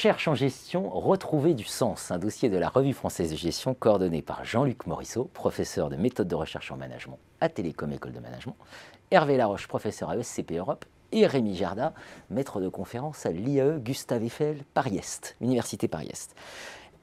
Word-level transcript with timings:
Recherche 0.00 0.28
en 0.28 0.34
gestion, 0.34 0.88
retrouver 0.88 1.52
du 1.52 1.64
sens, 1.64 2.10
un 2.10 2.16
dossier 2.16 2.48
de 2.48 2.56
la 2.56 2.70
Revue 2.70 2.94
française 2.94 3.32
de 3.32 3.36
gestion 3.36 3.74
coordonné 3.74 4.22
par 4.22 4.46
Jean-Luc 4.46 4.86
Morisseau, 4.86 5.24
professeur 5.24 5.90
de 5.90 5.96
méthode 5.96 6.26
de 6.26 6.34
recherche 6.34 6.72
en 6.72 6.78
management 6.78 7.18
à 7.42 7.50
Télécom 7.50 7.92
École 7.92 8.14
de 8.14 8.18
Management, 8.18 8.56
Hervé 9.10 9.36
Laroche, 9.36 9.68
professeur 9.68 10.08
à 10.08 10.16
ESCP 10.16 10.52
Europe, 10.52 10.86
et 11.12 11.26
Rémi 11.26 11.54
Jarda, 11.54 11.92
maître 12.30 12.62
de 12.62 12.70
conférence 12.70 13.26
à 13.26 13.30
l'IAE 13.30 13.78
Gustave 13.78 14.22
Eiffel 14.22 14.64
Paris-Est, 14.72 15.36
Université 15.42 15.86
Paris-Est. 15.86 16.34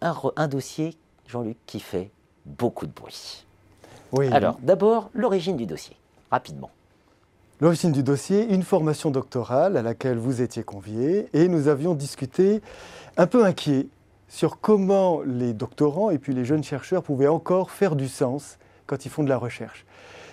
Un, 0.02 0.16
un 0.36 0.48
dossier, 0.48 0.98
Jean-Luc, 1.28 1.58
qui 1.68 1.80
fait 1.80 2.10
beaucoup 2.48 2.88
de 2.88 2.94
bruit. 2.94 3.46
Oui. 4.12 4.28
Alors, 4.34 4.58
d'abord, 4.64 5.12
l'origine 5.14 5.56
du 5.56 5.68
dossier, 5.68 5.96
rapidement. 6.32 6.72
L'origine 7.60 7.92
du 7.92 8.04
dossier, 8.04 8.54
une 8.54 8.62
formation 8.62 9.10
doctorale 9.10 9.78
à 9.78 9.82
laquelle 9.82 10.20
vous 10.20 10.44
étiez 10.44 10.62
convié 10.62 11.28
et 11.34 11.48
nous 11.48 11.68
avions 11.68 11.96
discuté 11.96 12.62
un 13.18 13.26
peu 13.26 13.44
inquiets 13.44 13.88
sur 14.28 14.60
comment 14.60 15.22
les 15.22 15.54
doctorants 15.54 16.12
et 16.12 16.20
puis 16.20 16.36
les 16.36 16.46
jeunes 16.46 16.64
chercheurs 16.64 17.02
pouvaient 17.02 17.28
encore 17.28 17.72
faire 17.72 17.96
du 17.96 18.08
sens 18.08 18.60
quand 18.86 19.06
ils 19.06 19.10
font 19.10 19.24
de 19.24 19.30
la 19.30 19.40
recherche. 19.40 19.88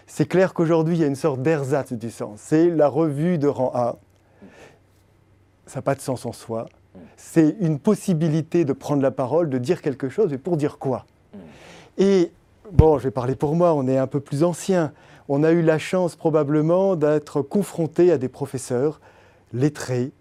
C'est 0.07 0.27
clair 0.27 0.53
qu'aujourd'hui, 0.53 0.97
il 0.97 1.01
y 1.01 1.05
a 1.05 1.07
une 1.07 1.17
sorte 1.17 1.41
d'ersatz 1.41 1.95
du 1.95 2.11
sens. 2.11 2.41
C'est 2.43 2.69
la 2.69 2.89
revue 2.89 3.39
de 3.39 3.49
rang 3.49 3.73
A. 3.73 3.97
Ça 5.65 5.79
n'a 5.79 5.83
pas 5.83 5.95
de 5.95 6.03
sens 6.03 6.27
en 6.27 6.33
soi. 6.33 6.67
C'est 7.17 7.57
une 7.59 7.79
possibilité 7.79 8.67
de 8.67 8.75
prendre 8.75 9.01
la 9.01 9.11
parole, 9.11 9.49
de 9.49 9.57
dire 9.57 9.81
quelque 9.81 10.11
chose, 10.11 10.29
mais 10.31 10.37
pour 10.37 10.59
dire 10.59 10.77
quoi? 10.77 11.07
Et 11.97 12.33
bon, 12.71 12.99
je 12.99 13.05
vais 13.05 13.11
parler 13.11 13.35
pour 13.35 13.55
moi, 13.55 13.73
on 13.73 13.89
est 13.89 13.97
un 13.97 14.07
peu 14.07 14.21
plus 14.21 14.45
ancien 14.45 14.93
on 15.29 15.43
a 15.43 15.53
eu 15.53 15.63
la 15.63 15.79
chance 15.79 16.17
probablement 16.17 16.97
d'être 16.97 17.43
confronté 17.43 18.13
à 18.13 18.19
des 18.19 18.29
professeurs 18.29 19.01
lettrés, 19.53 20.13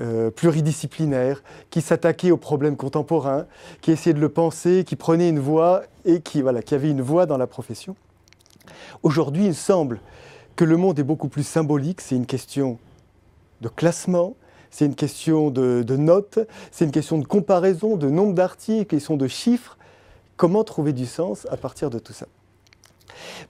euh, 0.00 0.30
pluridisciplinaires, 0.30 1.42
qui 1.70 1.80
s'attaquaient 1.80 2.30
aux 2.30 2.36
problèmes 2.36 2.76
contemporains, 2.76 3.46
qui 3.80 3.90
essayaient 3.90 4.14
de 4.14 4.20
le 4.20 4.28
penser, 4.28 4.84
qui 4.86 4.96
prenaient 4.96 5.28
une 5.28 5.40
voix 5.40 5.82
et 6.04 6.20
qui, 6.20 6.40
avaient 6.40 6.90
une 6.90 7.02
voix 7.02 7.26
dans 7.26 7.36
la 7.36 7.46
profession. 7.46 7.96
Aujourd'hui, 9.02 9.46
il 9.46 9.54
semble 9.54 10.00
que 10.56 10.64
le 10.64 10.76
monde 10.76 10.98
est 10.98 11.04
beaucoup 11.04 11.28
plus 11.28 11.46
symbolique, 11.46 12.00
c'est 12.00 12.16
une 12.16 12.26
question 12.26 12.78
de 13.60 13.68
classement, 13.68 14.36
c'est 14.70 14.84
une 14.84 14.94
question 14.94 15.50
de, 15.50 15.96
notes, 15.96 16.38
c'est 16.70 16.84
une 16.84 16.90
question 16.90 17.18
de 17.18 17.24
comparaison, 17.24 17.96
de 17.96 18.08
nombre 18.08 18.34
d'articles, 18.34 19.00
sont 19.00 19.16
de 19.16 19.26
chiffres. 19.26 19.78
Comment 20.36 20.62
trouver 20.62 20.92
du 20.92 21.06
sens 21.06 21.46
à 21.50 21.56
partir 21.56 21.90
de 21.90 21.98
tout 21.98 22.12
ça? 22.12 22.26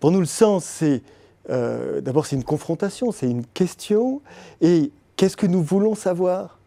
Pour 0.00 0.10
nous, 0.10 0.20
le 0.20 0.26
sens, 0.26 0.64
c'est 0.64 1.02
euh, 1.50 2.00
d'abord 2.00 2.26
c'est 2.26 2.36
une 2.36 2.44
confrontation, 2.44 3.12
c'est 3.12 3.30
une 3.30 3.44
question. 3.46 4.20
Et 4.60 4.92
qu'est-ce 5.16 5.36
que 5.36 5.46
nous 5.46 5.62
voulons 5.62 5.94
savoir? 5.94 6.58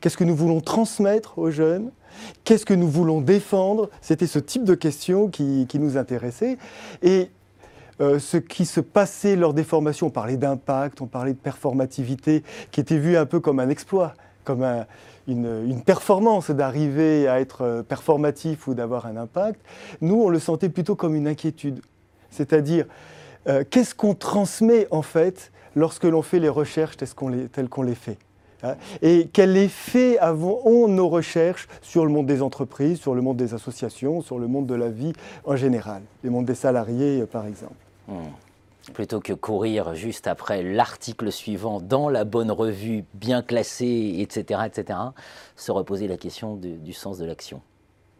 Qu'est-ce 0.00 0.16
que 0.16 0.24
nous 0.24 0.34
voulons 0.34 0.60
transmettre 0.60 1.38
aux 1.38 1.50
jeunes? 1.50 1.90
Qu'est-ce 2.44 2.66
que 2.66 2.74
nous 2.74 2.88
voulons 2.88 3.20
défendre? 3.20 3.88
C'était 4.00 4.26
ce 4.26 4.38
type 4.38 4.64
de 4.64 4.74
questions 4.74 5.28
qui, 5.28 5.66
nous 5.74 5.96
intéressait. 5.96 6.58
Et 7.02 7.30
euh, 8.00 8.18
ce 8.18 8.36
qui 8.36 8.66
se 8.66 8.80
passait 8.80 9.36
lors 9.36 9.54
des 9.54 9.64
formations, 9.64 10.08
on 10.08 10.10
parlait 10.10 10.36
d'impact, 10.36 11.00
on 11.00 11.06
parlait 11.06 11.32
de 11.32 11.38
performativité, 11.38 12.42
qui 12.72 12.80
était 12.80 12.98
vu 12.98 13.16
un 13.16 13.26
peu 13.26 13.40
comme 13.40 13.60
un 13.60 13.68
exploit, 13.68 14.14
comme 14.44 14.64
une, 15.28 15.64
une, 15.66 15.82
performance 15.82 16.50
d'arriver 16.50 17.28
à 17.28 17.40
être 17.40 17.62
euh, 17.62 17.82
performatif 17.82 18.66
ou 18.66 18.74
d'avoir 18.74 19.06
un 19.06 19.16
impact. 19.16 19.60
Nous, 20.00 20.20
on 20.20 20.30
le 20.30 20.40
sentait 20.40 20.68
plutôt 20.68 20.96
comme 20.96 21.14
une 21.14 21.28
inquiétude. 21.28 21.80
C'est-à-dire, 22.30 22.86
euh, 23.48 23.64
qu'est-ce 23.68 23.94
qu'on 23.94 24.14
transmet 24.14 24.86
en 24.90 25.02
fait 25.02 25.50
lorsque 25.74 26.04
l'on 26.04 26.22
fait 26.22 26.38
les 26.38 26.48
recherches 26.48 26.96
telles 26.96 27.68
qu'on 27.68 27.82
les, 27.82 27.94
fait 27.94 28.18
hein? 28.62 28.76
Et 29.02 29.28
quel 29.32 29.56
effet 29.56 30.18
ont 30.22 30.88
nos 30.88 31.08
recherches 31.08 31.68
sur 31.80 32.04
le 32.04 32.10
monde 32.10 32.26
des 32.26 32.42
entreprises, 32.42 33.00
sur 33.00 33.14
le 33.14 33.22
monde 33.22 33.36
des 33.36 33.54
associations, 33.54 34.20
sur 34.20 34.38
le 34.38 34.46
monde 34.46 34.66
de 34.66 34.74
la 34.74 34.88
vie 34.88 35.12
en 35.44 35.56
général, 35.56 36.02
le 36.22 36.30
monde 36.30 36.44
des 36.44 36.54
salariés 36.54 37.24
par 37.26 37.46
exemple? 37.46 37.74
Hmm. 38.08 38.92
Plutôt 38.94 39.20
que 39.20 39.32
courir 39.32 39.94
juste 39.94 40.26
après 40.26 40.62
l'article 40.62 41.30
suivant 41.30 41.80
dans 41.80 42.08
la 42.08 42.24
bonne 42.24 42.50
revue, 42.50 43.04
bien 43.14 43.42
classée, 43.42 44.16
etc., 44.18 44.62
etc., 44.66 44.98
se 45.54 45.70
reposer 45.70 46.08
la 46.08 46.16
question 46.16 46.56
du 46.56 46.92
sens 46.92 47.18
de 47.18 47.24
l'action. 47.24 47.60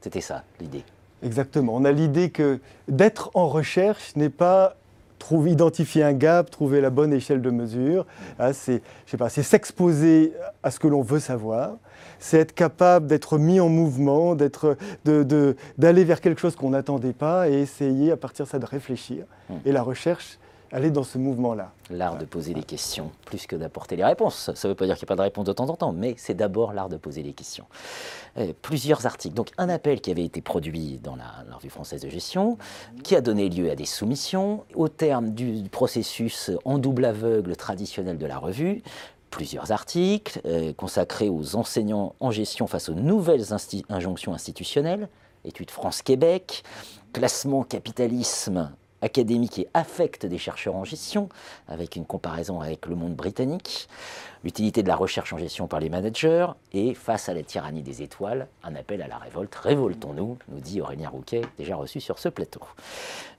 C'était 0.00 0.20
ça 0.20 0.44
l'idée. 0.60 0.84
Exactement. 1.22 1.75
On 1.75 1.84
a 1.84 1.92
l'idée 1.92 2.31
que 2.31 2.60
d'être 2.88 3.31
en 3.34 3.48
recherche 3.48 4.16
n'est 4.16 4.31
pas 4.31 4.76
trouver, 5.19 5.53
identifier 5.53 6.03
un 6.03 6.14
gap, 6.14 6.50
trouver 6.50 6.81
la 6.81 6.91
bonne 6.91 7.12
échelle 7.12 7.42
de 7.42 7.50
mesure. 7.50 8.06
Hein, 8.38 8.53
c'est, 8.53 8.82
s'exposer 9.28 10.32
à 10.62 10.70
ce 10.70 10.81
que 10.81 10.88
l'on 10.88 11.03
veut 11.03 11.20
savoir. 11.20 11.76
C'est 12.19 12.38
être 12.38 12.54
capable 12.54 13.06
d'être 13.06 13.38
mis 13.38 13.60
en 13.60 13.69
mouvement, 13.69 14.34
d'être, 14.34 14.76
d'aller 15.04 16.04
vers 16.04 16.20
quelque 16.20 16.41
chose 16.41 16.56
qu'on 16.56 16.70
n'attendait 16.70 17.12
pas 17.12 17.48
et 17.48 17.54
essayer 17.54 18.10
à 18.10 18.16
partir 18.16 18.47
de 18.47 18.50
ça 18.50 18.58
de 18.58 18.66
réfléchir. 18.66 19.25
Mmh. 19.48 19.54
Et 19.66 19.72
la 19.72 19.82
recherche, 19.82 20.38
aller 20.72 20.91
dans 20.91 21.03
ce 21.03 21.19
mouvement-là. 21.19 21.72
L'art 21.91 22.16
de 22.16 22.25
poser 22.25 22.54
des 22.54 22.62
questions, 22.62 23.10
plus 23.25 23.47
que 23.47 23.56
d'apporter 23.56 23.97
les 23.97 24.04
réponses. 24.04 24.50
Ça 24.54 24.69
ne 24.69 24.72
veut 24.72 24.76
pas 24.76 24.86
dire 24.86 24.97
qu'il 24.97 25.04
n'y 25.04 25.08
a 25.08 25.12
pas 25.14 25.16
de 25.16 25.22
réponse 25.22 25.44
de 25.44 25.53
temps 25.53 25.69
en 25.69 25.76
temps, 25.76 25.92
mais 25.92 26.14
c'est 26.16 26.34
d'abord 26.34 26.72
l'art 26.72 26.88
de 26.88 26.97
poser 26.97 27.22
des 27.22 27.32
questions. 27.32 27.66
Euh, 28.38 28.53
plusieurs 28.62 29.06
articles. 29.06 29.34
Donc 29.34 29.50
un 29.58 29.69
appel 29.69 30.00
qui 30.00 30.10
avait 30.10 30.25
été 30.25 30.41
produit 30.41 30.98
dans 31.03 31.16
la, 31.16 31.25
revue 31.56 31.70
française 31.70 32.03
de 32.03 32.08
gestion, 32.08 32.58
qui 33.03 33.16
a 33.16 33.20
donné 33.20 33.48
lieu 33.48 33.70
à 33.70 33.75
des 33.75 33.86
soumissions. 33.86 34.64
Au 34.75 34.88
terme 34.88 35.31
du, 35.31 35.69
processus 35.70 36.50
en 36.64 36.78
double 36.78 37.04
aveugle 37.04 37.56
traditionnel 37.56 38.19
de 38.19 38.26
la 38.26 38.38
revue, 38.38 38.82
plusieurs 39.31 39.72
articles 39.72 40.41
euh, 40.44 40.72
consacrés 40.72 41.28
aux 41.28 41.56
enseignants 41.56 42.14
en 42.20 42.31
gestion 42.31 42.66
face 42.66 42.88
aux 42.88 42.94
nouvelles 42.94 43.47
injonctions 43.88 44.34
institutionnelles, 44.34 45.08
études 45.44 45.70
France-Québec, 45.70 46.62
classement 47.12 47.64
capitalisme 47.64 48.70
académique 49.03 49.59
et 49.59 49.69
affecte 49.75 50.27
des 50.27 50.38
chercheurs 50.38 50.77
en 50.77 50.84
gestion, 50.84 51.28
avec 51.69 51.97
une 51.97 52.05
comparaison 52.05 52.61
avec 52.61 52.87
le 52.87 52.94
monde 52.94 53.15
britannique, 53.15 53.88
l'utilité 54.44 54.83
de 54.83 54.88
la 54.88 54.97
recherche 54.97 55.33
en 55.33 55.38
gestion 55.38 55.66
par 55.66 55.81
les 55.81 55.88
managers, 55.88 56.49
et 56.72 56.94
face 56.94 57.28
à 57.28 57.34
la 57.34 57.43
tyrannie 57.43 57.83
des 57.83 58.03
étoiles, 58.03 58.49
un 58.62 58.75
appel 58.75 59.03
à 59.03 59.09
la 59.09 59.19
révolte. 59.19 59.55
Révoltons-nous, 59.55 60.38
nous 60.49 60.61
dit 60.61 60.81
Aurélien 60.81 61.09
Rouquet, 61.09 61.43
déjà 61.59 61.77
reçu 61.77 62.00
sur 62.00 62.19
ce 62.19 62.28
plateau. 62.28 62.61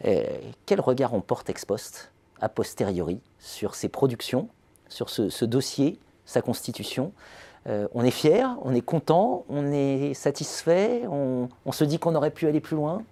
Euh, 0.05 0.23
quel 0.65 0.81
regard 0.81 1.13
on 1.13 1.21
porte 1.21 1.49
ex 1.49 1.65
post, 1.65 2.11
a 2.39 2.49
posteriori, 2.49 3.19
sur 3.39 3.75
ces 3.75 3.89
productions, 3.89 4.47
sur 4.89 5.09
ce, 5.09 5.45
dossier, 5.45 5.99
sa 6.25 6.41
constitution? 6.41 7.11
Euh, 7.67 7.87
on 7.93 8.03
est 8.03 8.11
fier, 8.11 8.57
on 8.63 8.73
est 8.73 8.81
content, 8.81 9.45
on 9.47 9.71
est 9.71 10.15
satisfait, 10.15 11.03
on 11.07 11.71
se 11.71 11.83
dit 11.83 11.99
qu'on 11.99 12.15
aurait 12.15 12.31
pu 12.31 12.47
aller 12.47 12.59
plus 12.59 12.75
loin? 12.75 13.03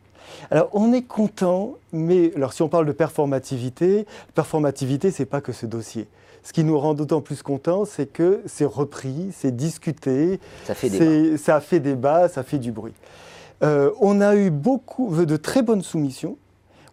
Alors, 0.51 0.69
on 0.73 0.93
est 0.93 1.03
content, 1.03 1.75
mais 1.91 2.31
alors, 2.35 2.53
si 2.53 2.61
on 2.61 2.69
parle 2.69 2.85
de 2.85 2.91
performativité, 2.91 4.05
performativité, 4.33 5.11
ce 5.11 5.21
n'est 5.21 5.25
pas 5.25 5.41
que 5.41 5.51
ce 5.51 5.65
dossier. 5.65 6.07
Ce 6.43 6.53
qui 6.53 6.63
nous 6.63 6.79
rend 6.79 6.93
d'autant 6.93 7.21
plus 7.21 7.43
contents, 7.43 7.85
c'est 7.85 8.05
que 8.05 8.41
c'est 8.45 8.65
repris, 8.65 9.29
c'est 9.33 9.55
discuté, 9.55 10.39
ça 10.63 10.73
fait, 10.73 10.89
débat. 10.89 11.37
ça 11.37 11.59
fait 11.59 11.79
débat, 11.79 12.29
ça 12.29 12.43
fait 12.43 12.59
du 12.59 12.71
bruit. 12.71 12.93
Euh, 13.61 13.91
on 13.99 14.21
a 14.21 14.35
eu 14.35 14.49
beaucoup 14.49 15.25
de 15.25 15.37
très 15.37 15.61
bonnes 15.61 15.81
soumissions. 15.81 16.37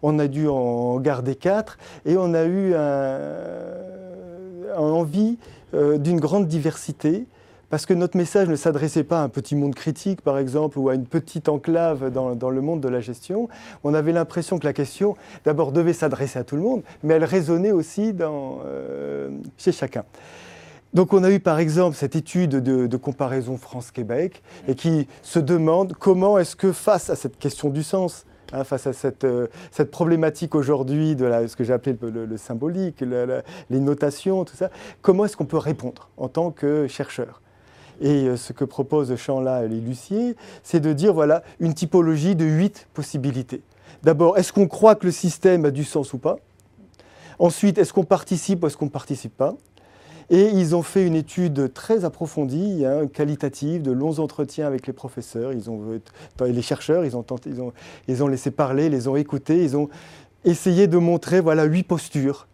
On 0.03 0.19
a 0.19 0.27
dû 0.27 0.49
en 0.49 0.99
garder 0.99 1.37
quatre 1.37 1.79
et 2.05 2.17
on 2.17 2.35
a 2.35 2.45
eu 2.45 2.75
un, 2.75 3.73
envie 4.77 5.39
euh, 5.75 5.97
d'une 5.97 6.21
grande 6.21 6.49
diversité 6.49 7.27
parce 7.69 7.87
que 7.87 7.95
notre 7.95 8.17
message 8.17 8.49
ne 8.49 8.57
s'adressait 8.57 9.05
pas 9.05 9.21
à 9.21 9.25
un 9.25 9.29
petit 9.29 9.57
monde 9.57 9.75
critique, 9.75 10.23
par 10.23 10.39
exemple, 10.39 10.79
ou 10.79 10.89
à 10.89 10.95
une 10.95 11.07
petite 11.07 11.49
enclave 11.49 12.11
dans, 12.11 12.51
le 12.51 12.61
monde 12.61 12.81
de 12.81 12.89
la 12.89 13.01
gestion. 13.01 13.49
On 13.83 13.95
avait 13.95 14.13
l'impression 14.13 14.59
que 14.59 14.65
la 14.65 14.73
question, 14.73 15.17
d'abord, 15.45 15.73
devait 15.73 15.93
s'adresser 15.93 16.39
à 16.39 16.45
tout 16.45 16.57
le 16.57 16.63
monde, 16.63 16.83
mais 17.03 17.15
elle 17.15 17.25
résonnait 17.25 17.73
aussi 17.73 18.15
euh, 18.21 19.31
chez 19.59 19.73
chacun. 19.73 20.05
Donc 20.95 21.13
on 21.13 21.25
a 21.25 21.31
eu 21.31 21.41
par 21.41 21.59
exemple 21.59 21.97
cette 21.97 22.17
étude 22.17 22.63
de, 22.63 22.97
comparaison 22.97 23.59
France-Québec 23.59 24.43
et 24.67 24.75
qui 24.75 25.09
se 25.21 25.39
demande 25.39 25.93
comment 25.93 26.39
est-ce 26.39 26.57
que 26.57 26.73
face 26.73 27.11
à 27.11 27.17
cette 27.17 27.39
question 27.39 27.69
du 27.69 27.83
sens, 27.83 28.25
hein, 28.53 28.65
face 28.65 28.87
à 28.87 28.93
cette, 28.93 29.25
euh, 29.25 29.49
problématique 29.91 30.55
aujourd'hui 30.55 31.15
de 31.15 31.29
ce 31.49 31.57
que 31.57 31.65
j'ai 31.65 31.75
appelé 31.75 31.97
le, 32.01 32.37
symbolique, 32.39 33.03
les 33.69 33.81
notations, 33.81 34.45
tout 34.45 34.57
ça, 34.57 34.71
comment 35.03 35.27
est-ce 35.27 35.37
qu'on 35.37 35.45
peut 35.45 35.59
répondre 35.59 36.09
en 36.17 36.29
tant 36.29 36.51
que 36.51 36.87
chercheur? 36.87 37.43
Et 38.01 38.29
euh, 38.29 38.37
ce 38.37 38.53
que 38.53 38.65
propose 38.65 39.15
Champ-là 39.17 39.65
et 39.65 39.69
Lucier, 39.69 40.37
c'est 40.63 40.81
de 40.81 40.93
dire 40.93 41.15
voilà 41.15 41.43
une 41.61 41.75
typologie 41.75 42.37
de 42.37 42.45
huit 42.45 42.89
possibilités. 42.95 43.63
D'abord, 44.03 44.39
est-ce 44.39 44.53
qu'on 44.53 44.69
croit 44.69 44.95
que 44.95 45.07
le 45.07 45.13
système 45.13 45.65
a 45.65 45.71
du 45.71 45.85
sens 45.85 46.13
ou 46.13 46.19
pas? 46.19 46.37
Ensuite, 47.39 47.79
est-ce 47.79 47.93
qu'on 47.93 48.05
participe 48.05 48.63
ou 48.63 48.67
est-ce 48.67 48.77
qu'on 48.77 48.87
ne 48.87 48.91
participe 48.91 49.37
pas? 49.37 49.55
Et 50.29 50.49
ils 50.49 50.75
ont 50.75 50.83
fait 50.83 51.07
une 51.07 51.15
étude 51.15 51.73
très 51.73 52.05
approfondie, 52.05 52.85
hein, 52.85 53.07
qualitative, 53.07 53.83
de 53.83 53.93
longs 53.93 54.19
entretiens 54.19 54.67
avec 54.67 54.87
les 54.87 54.93
professeurs, 54.93 55.53
ont, 55.69 56.01
les 56.41 56.63
chercheurs, 56.63 57.05
ils 57.05 57.15
ont, 57.15 58.29
laissé 58.29 58.51
parler, 58.51 58.89
les 58.89 59.07
ont 59.07 59.15
écoutés, 59.15 59.63
ils 59.63 59.77
ont 59.77 59.89
essayé 60.45 60.89
de 60.89 60.99
montrer 60.99 61.41
voilà, 61.41 61.65
huit 61.65 61.85
postures 61.85 62.49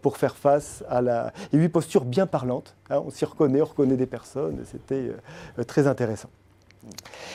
pour 0.00 0.16
faire 0.16 0.36
face 0.36 0.84
à 0.88 1.00
la... 1.00 1.32
Et 1.52 1.56
huit 1.56 1.68
postures 1.68 2.04
bien 2.04 2.26
parlantes. 2.26 2.76
Hein, 2.90 3.02
on 3.04 3.10
s'y 3.10 3.24
reconnaît, 3.24 3.60
on 3.60 3.66
reconnaît 3.66 3.96
des 3.96 4.06
personnes. 4.06 4.62
C'était 4.70 5.10
euh, 5.58 5.64
très 5.64 5.86
intéressant. 5.86 6.28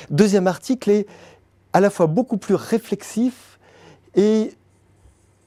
Deuxième 0.10 0.48
article 0.48 0.90
est 0.90 1.08
à 1.74 1.80
la 1.80 1.90
fois 1.90 2.08
beaucoup 2.08 2.38
plus 2.38 2.56
réflexif 2.56 3.60
et, 4.16 4.54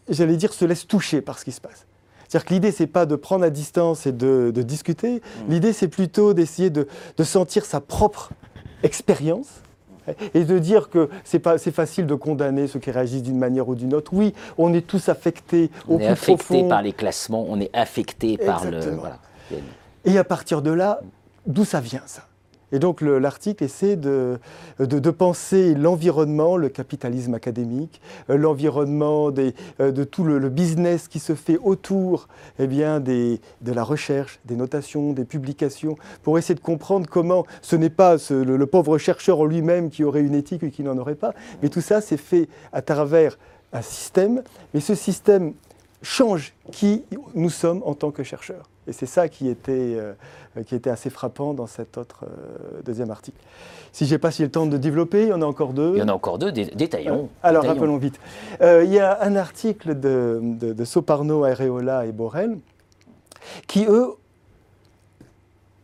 j'allais 0.09 0.37
dire, 0.37 0.53
se 0.53 0.65
laisse 0.65 0.87
toucher 0.87 1.21
par 1.21 1.39
ce 1.39 1.45
qui 1.45 1.53
se 1.53 1.61
passe. 1.61 1.87
C'est-à-dire 2.29 2.47
que 2.47 2.55
l'idée, 2.55 2.71
c'est 2.71 2.87
pas 2.87 3.07
de 3.07 3.17
prendre 3.17 3.45
à 3.45 3.51
distance 3.51 4.07
et 4.07 4.13
de, 4.13 4.53
discuter. 4.63 5.17
Mmh. 5.17 5.51
L'idée, 5.51 5.73
c'est 5.73 5.89
plutôt 5.89 6.33
d'essayer 6.33 6.71
de, 6.71 6.87
sentir 7.25 7.65
sa 7.65 7.81
propre 7.81 8.31
expérience 8.83 9.49
et 10.35 10.45
de 10.45 10.59
dire 10.59 10.91
que 10.91 11.09
c'est 11.25 11.39
pas 11.39 11.59
c'est 11.59 11.71
facile 11.71 12.07
de 12.07 12.15
condamner 12.15 12.67
ceux 12.67 12.79
qui 12.79 12.91
réagissent 12.91 13.23
d'une 13.23 13.39
manière 13.39 13.69
ou 13.69 13.75
d'une 13.75 13.95
autre. 13.95 14.13
Oui, 14.15 14.35
on 14.59 14.73
est 14.73 14.87
tous 14.87 15.09
affectés 15.09 15.71
au 15.89 15.97
on 15.97 15.99
est 16.01 16.07
affecté 16.07 16.67
par 16.69 16.83
les 16.83 16.93
classements, 16.93 17.45
on 17.49 17.61
est 17.61 17.71
affecté 17.73 18.39
par 18.39 18.65
le 18.65 18.81
voilà. 18.81 19.19
Et 20.05 20.17
à 20.17 20.25
partir 20.25 20.63
de 20.63 20.71
là, 20.71 21.01
d'où 21.47 21.65
ça 21.65 21.81
vient 21.81 22.03
ça? 22.07 22.23
Et 22.73 22.79
donc 22.79 23.01
l'article 23.01 23.65
essaie 23.65 23.97
de, 23.97 24.39
de, 24.79 25.11
penser 25.11 25.75
l'environnement, 25.75 26.57
le 26.57 26.69
capitalisme 26.69 27.35
académique, 27.35 28.01
euh, 28.31 28.37
l'environnement 28.37 29.33
euh, 29.81 29.93
de 29.93 30.05
tout 30.05 30.25
le, 30.25 30.49
business 30.49 31.09
qui 31.09 31.19
se 31.19 31.35
fait 31.35 31.59
autour 31.59 32.29
eh 32.59 32.67
bien, 32.67 33.01
de 33.01 33.39
la 33.65 33.85
recherche, 33.85 34.41
des 34.45 34.57
notations, 34.57 35.13
des 35.13 35.25
publications, 35.25 35.97
pour 36.23 36.39
essayer 36.39 36.55
de 36.55 36.61
comprendre 36.61 37.09
comment 37.09 37.47
ce 37.63 37.77
n'est 37.77 37.91
pas 37.91 38.17
le, 38.31 38.67
pauvre 38.67 38.99
chercheur 38.99 39.41
en 39.41 39.45
lui-même 39.45 39.91
qui 39.91 40.05
aurait 40.05 40.23
une 40.23 40.35
éthique 40.35 40.63
et 40.63 40.71
qui 40.71 40.83
n'en 40.83 40.97
aurait 40.99 41.15
pas, 41.15 41.35
mais 41.63 41.69
tout 41.69 41.81
ça 41.81 42.01
c'est 42.01 42.17
fait 42.17 42.49
à 42.73 42.83
travers 42.83 43.39
un 43.73 43.83
système, 43.83 44.43
mais 44.75 44.81
ce 44.81 44.95
système 44.95 45.55
change 46.03 46.55
qui 46.73 47.05
nous 47.35 47.51
sommes 47.51 47.83
en 47.85 47.95
tant 47.95 48.11
que 48.11 48.23
chercheurs. 48.23 48.69
Et 48.91 48.93
c'est 48.93 49.07
ça 49.07 49.29
qui 49.29 49.49
était, 49.49 49.71
euh, 49.71 50.15
qui 50.67 50.75
était 50.75 50.91
assez 50.91 51.11
frappant 51.11 51.55
dans 51.55 51.69
cet 51.69 51.97
autre 51.97 52.25
euh, 52.25 52.83
deuxième 52.85 53.13
article. 53.13 53.39
Si 53.93 54.05
je 54.05 54.13
n'ai 54.13 54.19
pas 54.19 54.33
si 54.33 54.43
le 54.43 54.51
temps 54.51 54.67
de 54.67 54.77
développer, 54.77 55.23
il 55.23 55.29
y 55.29 55.33
en 55.33 55.43
a 55.43 55.45
encore 55.45 55.73
deux. 55.73 55.93
Il 55.95 56.01
y 56.01 56.03
en 56.03 56.09
a 56.09 56.13
encore 56.13 56.41
deux, 56.41 56.51
détaillons. 56.51 57.29
alors 57.45 57.65
rappelons 57.65 57.99
vite. 57.99 58.19
Euh, 58.61 58.83
il 58.85 58.93
y 58.93 58.99
a 58.99 59.23
un 59.23 59.37
article 59.37 60.01
de, 60.01 60.41
de, 60.43 60.85
Soparno, 60.85 61.45
Areola 61.45 62.05
et 62.05 62.11
Borel 62.11 62.59
qui, 63.69 63.87
eux, 63.89 64.09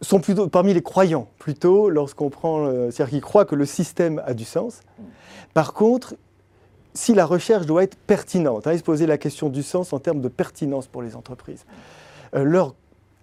sont 0.00 0.18
plutôt 0.18 0.48
parmi 0.48 0.74
les 0.74 0.82
croyants, 0.82 1.28
plutôt 1.38 1.88
lorsqu'on 1.88 2.28
prend. 2.28 2.66
C'est-à-dire 2.90 3.10
qu'ils 3.10 3.20
croient 3.20 3.44
que 3.44 3.54
le 3.54 3.66
système 3.66 4.20
a 4.26 4.34
du 4.34 4.44
sens. 4.44 4.80
Par 5.54 5.74
contre, 5.74 6.16
si 6.92 7.14
la 7.14 7.24
recherche 7.24 7.66
doit 7.66 7.84
être 7.84 7.96
pertinente, 7.96 8.66
hein, 8.66 8.72
ils 8.72 8.80
se 8.80 8.84
posaient 8.84 9.06
la 9.06 9.18
question 9.18 9.48
du 9.48 9.62
sens 9.62 9.92
en 9.92 10.00
termes 10.00 10.20
de 10.20 10.28
pertinence 10.28 10.88
pour 10.88 11.02
les 11.02 11.14
entreprises. 11.14 11.64
leur 12.32 12.74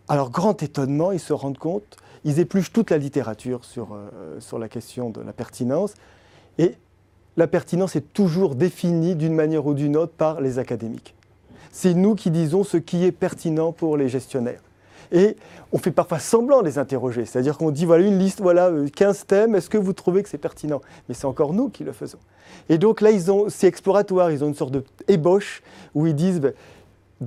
alors, 0.07 0.31
grand 0.31 0.61
étonnement, 0.61 1.11
ils 1.11 1.19
se 1.19 1.33
rendent 1.33 1.57
compte, 1.57 1.97
ils 2.25 2.39
épluchent 2.39 2.71
toute 2.71 2.89
la 2.89 2.97
littérature 2.97 3.63
sur, 3.65 3.93
euh, 3.93 4.39
sur 4.39 4.59
la 4.59 4.67
question 4.67 5.09
de 5.09 5.21
la 5.21 5.33
pertinence, 5.33 5.93
et 6.57 6.75
la 7.37 7.47
pertinence 7.47 7.95
est 7.95 8.13
toujours 8.13 8.55
définie 8.55 9.15
d'une 9.15 9.33
manière 9.33 9.65
ou 9.65 9.73
d'une 9.73 9.97
autre 9.97 10.13
par 10.13 10.41
les 10.41 10.59
académiques. 10.59 11.15
C'est 11.71 11.93
nous 11.93 12.15
qui 12.15 12.29
disons 12.29 12.63
ce 12.63 12.77
qui 12.77 13.03
est 13.05 13.11
pertinent 13.11 13.71
pour 13.71 13.97
les 13.97 14.07
gestionnaires. 14.07 14.61
Et 15.11 15.37
on 15.71 15.77
fait 15.77 15.91
parfois 15.91 16.19
semblant 16.19 16.61
de 16.61 16.67
les 16.67 16.77
interroger, 16.77 17.25
c'est-à-dire 17.25 17.57
qu'on 17.57 17.71
dit 17.71 17.85
voilà 17.85 18.05
une 18.05 18.17
liste, 18.17 18.41
voilà 18.41 18.71
15 18.95 19.19
euh, 19.21 19.25
thèmes, 19.25 19.55
est-ce 19.55 19.69
que 19.69 19.77
vous 19.77 19.93
trouvez 19.93 20.23
que 20.23 20.29
c'est 20.29 20.37
pertinent? 20.37 20.81
Mais 21.07 21.15
c'est 21.15 21.25
encore 21.25 21.53
nous 21.53 21.69
qui 21.69 21.83
le 21.83 21.91
faisons. 21.91 22.19
Et 22.69 22.77
donc 22.77 23.01
là, 23.01 23.09
c'est 23.49 23.67
exploratoire, 23.67 24.31
ils 24.31 24.43
ont 24.43 24.47
une 24.47 24.55
sorte 24.55 24.71
de 24.71 24.83
ébauche 25.07 25.61
où 25.93 26.07
ils 26.07 26.15
disent 26.15 26.39
ben, 26.39 26.53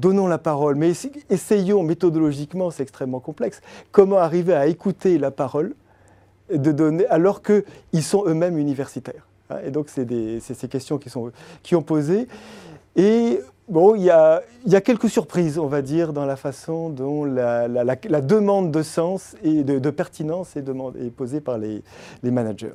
donnons 0.01 0.27
la 0.27 0.39
parole, 0.39 0.77
mais 0.77 0.93
essayons 1.31 1.83
méthodologiquement, 1.83 2.71
c'est 2.71 2.83
extrêmement 2.83 3.21
complexe, 3.21 3.61
comment 3.93 4.19
arriver 4.19 4.55
à 4.55 4.67
écouter 4.67 5.19
la 5.19 5.31
parole 5.31 5.75
de 6.53 6.73
donner, 6.73 7.07
alors 7.07 7.43
qu'ils 7.43 8.03
sont 8.03 8.25
eux-mêmes 8.27 8.59
universitaires. 8.59 9.27
Hein? 9.51 9.57
Et 9.65 9.71
donc, 9.71 9.89
c'est 9.89 10.41
ces 10.41 10.69
questions 10.69 10.99
qui, 10.99 11.11
sont, 11.11 11.33
qui 11.63 11.75
ont 11.75 11.83
posé. 11.83 12.29
Et 12.95 13.41
bon, 13.69 13.95
il 13.95 14.03
y 14.03 14.11
a, 14.11 14.43
quelques 14.81 15.09
surprises, 15.09 15.59
on 15.59 15.67
va 15.67 15.83
dire, 15.83 16.13
dans 16.13 16.25
la 16.25 16.37
façon 16.37 16.89
dont 16.89 17.25
la, 17.25 17.67
demande 18.23 18.71
de 18.71 18.83
sens 18.83 19.37
et 19.43 19.65
de, 19.65 19.91
pertinence 19.91 20.57
est, 20.57 21.11
posée 21.11 21.41
par 21.41 21.59
les 21.59 21.83
managers. 22.23 22.73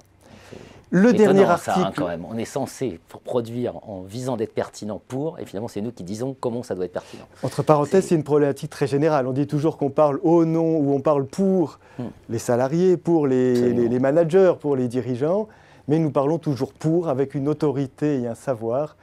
Le 0.91 1.13
dernier 1.13 1.45
hein, 1.45 1.51
article. 1.51 1.93
quand 1.95 2.07
même. 2.07 2.25
On 2.29 2.37
est 2.37 2.45
censé 2.45 2.99
produire 3.23 3.77
en 3.87 4.01
visant 4.01 4.35
d'être 4.35 4.53
pertinent 4.53 5.01
pour, 5.07 5.39
et 5.39 5.45
finalement, 5.45 5.69
c'est 5.69 5.79
nous 5.79 5.93
qui 5.93 6.03
disons 6.03 6.35
comment 6.37 6.63
ça 6.63 6.75
doit 6.75 6.83
être 6.83 6.91
pertinent. 6.91 7.23
Entre 7.43 7.63
parenthèses, 7.63 8.07
c'est 8.07 8.15
une 8.15 8.25
problématique 8.25 8.69
très 8.69 8.87
générale. 8.87 9.25
On 9.25 9.31
dit 9.31 9.47
toujours 9.47 9.77
qu'on 9.77 9.89
parle 9.89 10.19
au 10.21 10.43
nom 10.43 10.77
ou 10.77 10.93
on 10.93 10.99
parle 10.99 11.25
pour 11.25 11.79
hmm. 11.97 12.03
les 12.29 12.39
salariés, 12.39 12.97
pour 12.97 13.25
les, 13.25 13.73
les, 13.73 13.99
managers, 13.99 14.53
pour 14.59 14.75
les 14.75 14.89
dirigeants, 14.89 15.47
mais 15.87 15.97
nous 15.97 16.11
parlons 16.11 16.37
toujours 16.37 16.73
pour, 16.73 17.07
avec 17.07 17.35
une 17.35 17.47
autorité 17.47 18.21
et 18.21 18.27
un 18.27 18.35
savoir 18.35 18.97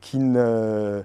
qui 0.00 0.18
ne 0.18 1.02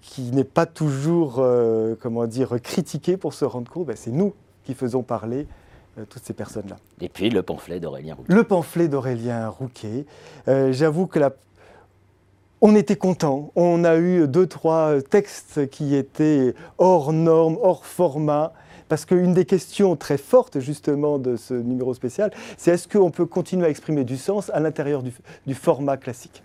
qui 0.00 0.30
n'est 0.30 0.44
pas 0.44 0.66
toujours, 0.66 1.36
euh, 1.38 1.96
comment 2.00 2.26
dire, 2.26 2.60
critiqué 2.62 3.16
pour 3.16 3.34
se 3.34 3.44
rendre 3.44 3.68
compte, 3.68 3.86
ben, 3.86 3.96
c'est 3.96 4.12
nous 4.12 4.32
qui 4.62 4.74
faisons 4.74 5.02
parler 5.02 5.48
toutes 6.08 6.24
ces 6.24 6.32
personnes-là. 6.32 6.76
Et 7.00 7.08
puis 7.08 7.30
le 7.30 7.42
pamphlet 7.42 7.80
d'Aurélien 7.80 8.14
Rouquet. 8.14 8.32
Le 8.32 8.44
pamphlet 8.44 8.88
d'Aurélien 8.88 9.48
Rouquet. 9.48 10.06
Euh, 10.48 10.72
j'avoue 10.72 11.06
que 11.06 11.18
la... 11.18 11.32
on 12.60 12.74
était 12.74 12.96
content. 12.96 13.52
On 13.56 13.84
a 13.84 13.96
eu 13.96 14.26
deux, 14.26 14.46
trois 14.46 15.00
textes 15.02 15.68
qui 15.70 15.94
étaient 15.94 16.54
hors 16.78 17.12
normes, 17.12 17.58
hors 17.62 17.84
format. 17.84 18.52
Parce 18.88 19.06
qu'une 19.06 19.32
des 19.32 19.46
questions 19.46 19.96
très 19.96 20.18
fortes 20.18 20.60
justement 20.60 21.18
de 21.18 21.36
ce 21.36 21.54
numéro 21.54 21.94
spécial, 21.94 22.30
c'est 22.58 22.72
est-ce 22.72 22.88
qu'on 22.88 23.10
peut 23.10 23.24
continuer 23.24 23.66
à 23.66 23.70
exprimer 23.70 24.04
du 24.04 24.18
sens 24.18 24.50
à 24.50 24.60
l'intérieur 24.60 25.02
du, 25.02 25.54
format 25.54 25.96
classique? 25.96 26.42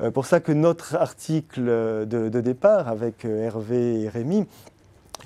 Euh, 0.00 0.10
Pour 0.10 0.26
ça 0.26 0.40
que 0.40 0.50
notre 0.50 0.96
article 0.96 1.64
de, 1.64 2.28
de 2.28 2.40
départ 2.40 2.88
avec 2.88 3.24
Hervé 3.24 4.02
et 4.02 4.08
Rémi 4.08 4.46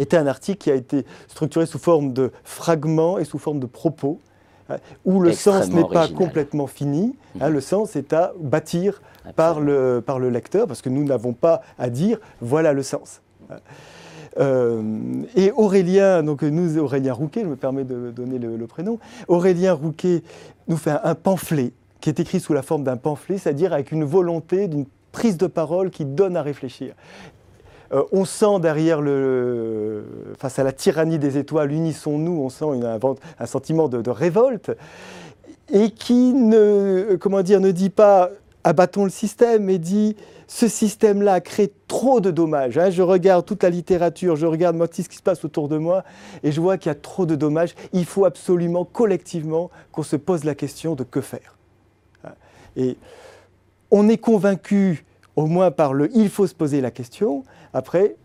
était 0.00 0.16
un 0.16 0.26
article 0.26 0.58
qui 0.58 0.70
a 0.70 0.74
été 0.74 1.04
structuré 1.28 1.66
sous 1.66 1.78
forme 1.78 2.12
de 2.12 2.32
fragments 2.44 3.18
et 3.18 3.24
sous 3.24 3.38
forme 3.38 3.60
de 3.60 3.66
propos, 3.66 4.18
hein, 4.68 4.76
où 5.04 5.20
le 5.20 5.32
sens 5.32 5.68
n'est 5.68 5.84
pas 5.84 6.08
complètement 6.08 6.66
fini, 6.66 7.16
hein, 7.40 7.48
mhm. 7.48 7.54
le 7.54 7.60
sens 7.60 7.96
est 7.96 8.12
à 8.12 8.32
bâtir 8.38 9.02
par 9.36 9.60
le, 9.60 10.02
par 10.04 10.18
le 10.18 10.30
lecteur, 10.30 10.66
parce 10.66 10.82
que 10.82 10.88
nous 10.88 11.04
n'avons 11.04 11.32
pas 11.32 11.62
à 11.78 11.90
dire 11.90 12.18
voilà 12.40 12.72
le 12.72 12.82
sens. 12.82 13.20
Euh, 14.38 14.82
et 15.34 15.50
Aurélien, 15.52 16.22
donc 16.22 16.42
nous, 16.42 16.78
Aurélien 16.78 17.12
Rouquet, 17.12 17.42
je 17.42 17.48
me 17.48 17.56
permets 17.56 17.84
de 17.84 18.10
donner 18.10 18.38
le, 18.38 18.66
prénom, 18.66 18.98
Aurélien 19.28 19.72
Rouquet 19.72 20.22
nous 20.68 20.76
fait 20.76 20.94
un, 21.02 21.14
pamphlet 21.14 21.72
qui 22.00 22.08
est 22.08 22.20
écrit 22.20 22.40
sous 22.40 22.52
la 22.52 22.62
forme 22.62 22.84
d'un 22.84 22.96
pamphlet, 22.96 23.38
c'est-à-dire 23.38 23.72
avec 23.72 23.92
une 23.92 24.04
volonté 24.04 24.68
d'une 24.68 24.86
prise 25.12 25.36
de 25.36 25.46
parole 25.46 25.90
qui 25.90 26.04
donne 26.04 26.36
à 26.36 26.42
réfléchir. 26.42 26.94
Euh, 27.92 28.04
on 28.12 28.24
sent 28.24 28.60
derrière 28.60 29.00
le, 29.00 30.04
face 30.38 30.58
à 30.58 30.64
la 30.64 30.72
tyrannie 30.72 31.18
des 31.18 31.38
étoiles, 31.38 31.72
unissons-nous, 31.72 32.40
on 32.40 32.48
sent 32.48 32.66
un, 33.38 33.46
sentiment 33.46 33.88
de, 33.88 34.10
révolte, 34.10 34.70
et 35.72 35.90
qui 35.90 36.32
ne, 36.32 37.16
comment 37.20 37.42
dire, 37.42 37.60
ne 37.60 37.70
dit 37.70 37.90
pas 37.90 38.30
abattons 38.62 39.04
le 39.04 39.10
système, 39.10 39.64
mais 39.64 39.78
dit 39.78 40.16
ce 40.46 40.68
système-là 40.68 41.40
crée 41.40 41.72
trop 41.88 42.20
de 42.20 42.30
dommages. 42.30 42.76
Hein. 42.76 42.90
Je 42.90 43.02
regarde 43.02 43.46
toute 43.46 43.62
la 43.62 43.70
littérature, 43.70 44.36
je 44.36 44.46
regarde 44.46 44.76
moi, 44.76 44.88
ce 44.90 45.02
qui 45.02 45.16
se 45.16 45.22
passe 45.22 45.44
autour 45.44 45.68
de 45.68 45.78
moi, 45.78 46.04
et 46.42 46.52
je 46.52 46.60
vois 46.60 46.76
qu'il 46.76 46.90
y 46.90 46.92
a 46.92 46.96
trop 46.96 47.24
de 47.24 47.36
dommages. 47.36 47.74
Il 47.92 48.04
faut 48.04 48.24
absolument, 48.24 48.84
collectivement, 48.84 49.70
qu'on 49.92 50.02
se 50.02 50.16
pose 50.16 50.44
la 50.44 50.54
question 50.54 50.94
de 50.94 51.04
que 51.04 51.20
faire. 51.20 51.56
Hein. 52.24 52.32
Et 52.76 52.96
on 53.90 54.08
est 54.08 54.18
convaincu, 54.18 55.04
au 55.36 55.46
moins 55.46 55.70
par 55.70 55.92
le 55.92 56.10
il 56.14 56.28
faut 56.28 56.46
se 56.46 56.54
poser 56.54 56.80
la 56.80 56.90
question, 56.90 57.44
après, 57.72 58.16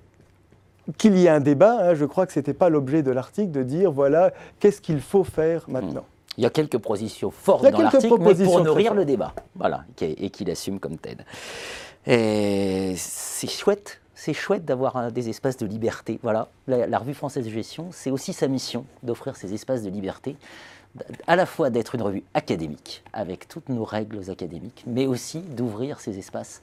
qu'il 0.97 1.17
y 1.17 1.25
ait 1.25 1.29
un 1.29 1.39
débat, 1.39 1.77
hein, 1.81 1.95
je 1.95 2.05
crois 2.05 2.25
que 2.25 2.33
ce 2.33 2.39
n'était 2.39 2.53
pas 2.53 2.69
l'objet 2.69 3.03
de 3.03 3.11
l'article 3.11 3.51
de 3.51 3.63
dire, 3.63 3.91
voilà, 3.91 4.31
qu'est-ce 4.59 4.81
qu'il 4.81 5.01
faut 5.01 5.23
faire 5.23 5.65
maintenant 5.67 6.05
Il 6.37 6.43
y 6.43 6.47
a 6.47 6.49
quelques 6.49 6.77
positions 6.77 7.31
fortes 7.31 7.63
dans 7.63 7.81
l'article, 7.81 8.15
mais 8.19 8.45
pour 8.45 8.63
nourrir 8.63 8.93
le 8.93 9.05
débat, 9.05 9.33
voilà, 9.55 9.85
et 10.01 10.29
qu'il 10.29 10.49
assume 10.51 10.79
comme 10.79 10.97
tel. 10.97 11.25
C'est 12.05 13.49
chouette, 13.49 13.99
c'est 14.13 14.33
chouette 14.33 14.63
d'avoir 14.63 15.11
des 15.11 15.29
espaces 15.29 15.57
de 15.57 15.65
liberté. 15.65 16.19
Voilà, 16.21 16.47
la, 16.67 16.97
Revue 16.99 17.13
française 17.13 17.45
de 17.45 17.49
gestion, 17.49 17.89
c'est 17.91 18.11
aussi 18.11 18.33
sa 18.33 18.47
mission 18.47 18.85
d'offrir 19.03 19.35
ces 19.35 19.53
espaces 19.53 19.81
de 19.81 19.89
liberté, 19.89 20.35
à 21.27 21.35
la 21.35 21.45
fois 21.45 21.69
d'être 21.69 21.95
une 21.95 22.01
revue 22.01 22.23
académique, 22.33 23.03
avec 23.11 23.47
toutes 23.47 23.69
nos 23.69 23.83
règles 23.83 24.29
académiques, 24.29 24.83
mais 24.87 25.07
aussi 25.07 25.39
d'ouvrir 25.39 25.99
ces 25.99 26.17
espaces 26.17 26.61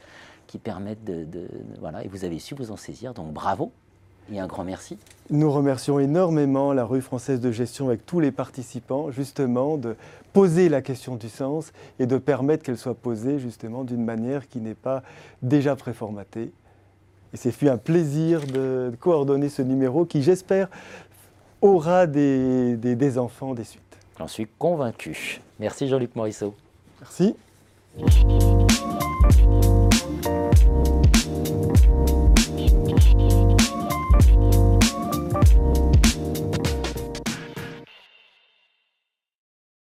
qui 0.53 0.59
permettent 0.59 1.05
de, 1.05 1.49
Voilà, 1.81 2.05
et 2.05 2.09
vous 2.09 2.27
avez 2.27 2.39
su 2.39 2.55
vous 2.55 2.71
en 2.73 2.77
saisir, 2.77 3.15
donc 3.15 3.33
bravo 3.33 3.73
et 4.31 4.39
un 4.39 4.47
grand 4.47 4.65
merci. 4.65 4.99
Nous 5.31 5.51
remercions 5.51 5.99
énormément 5.99 6.75
la 6.75 6.85
rue 6.85 7.01
française 7.01 7.41
de 7.41 7.51
gestion 7.51 7.89
avec 7.89 8.05
tous 8.05 8.21
les 8.21 8.33
participants, 8.33 9.11
justement, 9.11 9.79
de 9.79 9.97
poser 10.35 10.69
la 10.69 10.83
question 10.83 11.17
du 11.17 11.31
sens 11.31 11.73
et 11.99 12.05
de 12.05 12.19
permettre 12.19 12.65
qu'elle 12.65 12.77
soit 12.77 12.95
posée, 12.95 13.39
justement, 13.39 13.83
d'une 13.83 14.05
manière 14.05 14.47
qui 14.47 14.61
n'est 14.61 14.75
pas 14.75 15.03
déjà 15.41 15.75
préformatée 15.75 16.53
Et 17.33 17.37
c'est 17.39 17.51
fut 17.51 17.71
un 17.71 17.79
plaisir 17.79 18.47
de 18.47 18.93
coordonner 19.01 19.49
ce 19.49 19.63
numéro 19.63 20.05
qui, 20.05 20.23
j'espère, 20.23 20.69
aura 21.63 22.07
des, 22.07 22.77
des, 22.77 22.95
des 22.95 23.17
enfants 23.17 23.55
des 23.55 23.65
suites. 23.65 23.83
J'en 24.19 24.29
suis 24.29 24.47
convaincu. 24.59 25.41
Merci 25.59 25.89
Jean-Luc 25.89 26.15
Morisseau. 26.15 26.55
Merci. 27.01 27.35
Thank 30.55 30.67
you. 34.55 34.82